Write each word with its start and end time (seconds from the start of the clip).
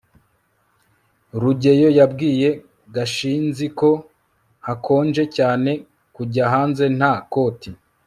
rugeyo 1.41 1.89
yabwiye 1.99 2.49
gashinzi 2.95 3.65
ko 3.79 3.89
hakonje 4.67 5.23
cyane 5.37 5.71
kujya 6.15 6.43
hanze 6.53 6.85
nta 6.97 7.13
koti 7.31 7.69